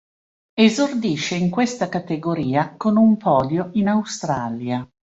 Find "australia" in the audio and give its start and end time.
3.87-4.89